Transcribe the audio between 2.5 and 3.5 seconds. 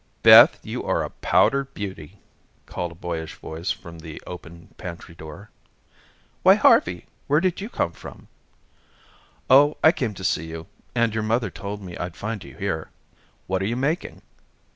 called a boyish